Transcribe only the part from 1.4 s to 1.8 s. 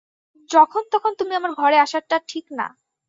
ঘরে